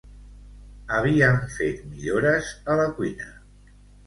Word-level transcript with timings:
Havien 0.99 1.37
fet 1.57 1.83
millores 1.91 2.51
a 2.73 2.79
la 2.81 2.89
cuina. 2.97 3.31